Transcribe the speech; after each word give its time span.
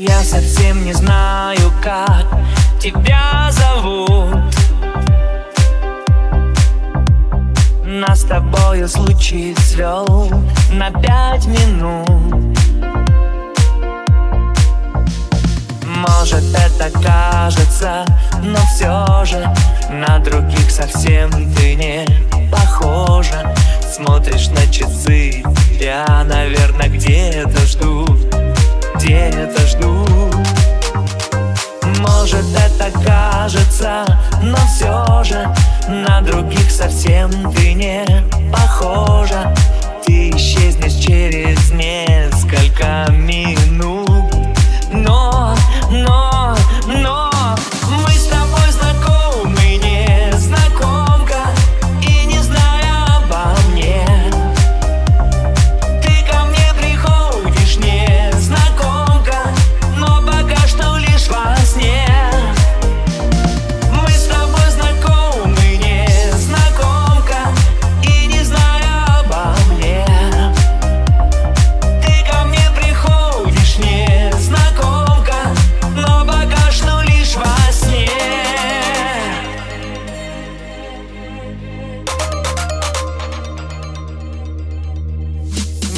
Я 0.00 0.22
совсем 0.22 0.84
не 0.84 0.92
знаю, 0.92 1.72
как 1.82 2.24
тебя 2.80 3.50
зовут. 3.50 4.54
Нас 7.84 8.20
с 8.20 8.24
тобою 8.24 8.88
случай 8.88 9.56
свел 9.58 10.30
на 10.70 10.92
пять 10.92 11.46
минут. 11.46 12.56
Может 15.84 16.44
это 16.54 16.96
кажется, 17.00 18.04
но 18.40 18.58
все 18.76 19.24
же 19.24 19.52
На 19.90 20.20
других 20.20 20.70
совсем 20.70 21.28
ты 21.56 21.74
не 21.74 22.06
похожа. 22.52 23.52
Смотришь 23.92 24.48
на 24.50 24.64
часы, 24.72 25.42
я, 25.80 26.24
наверное, 26.24 26.88
где-то 26.88 27.66
жду 27.66 28.06
Где-то 29.00 29.66
жду. 29.66 30.04
Может 32.00 32.44
это 32.54 32.90
кажется, 33.04 34.04
но 34.42 34.56
все 34.66 35.24
же 35.24 35.48
На 35.88 36.20
других 36.20 36.70
совсем 36.70 37.30
ты 37.52 37.74
не 37.74 38.04
похожа. 38.52 39.54
Ты 40.04 40.30
исчезнешь 40.30 40.94
через 40.94 41.27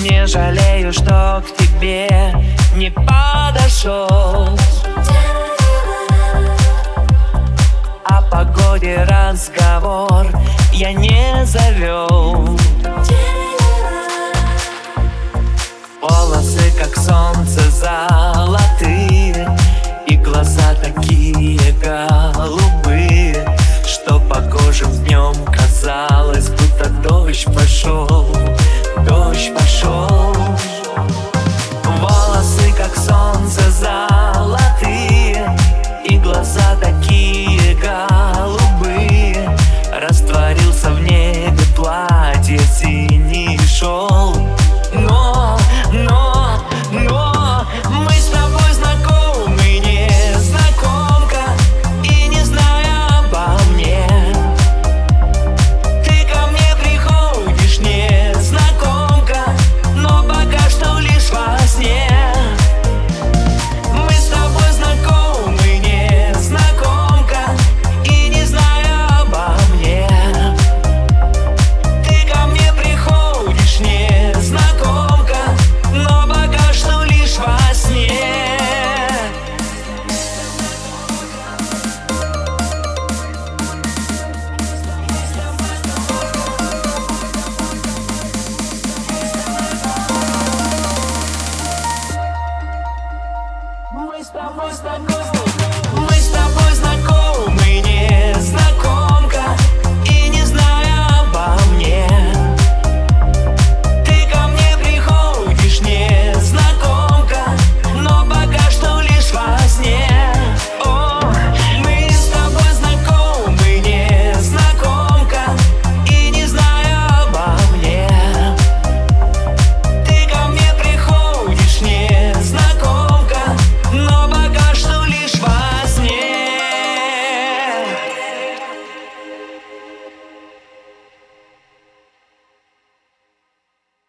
Не 0.02 0.26
жалею, 0.26 0.92
что 0.94 1.42
к 1.46 1.56
тебе 1.56 2.34
не 2.74 2.90
подошел. 2.90 4.58
О 8.04 8.22
погоде 8.30 9.06
разговор 9.06 10.26
я 10.72 10.92
не 10.94 11.44
завел 11.44 12.58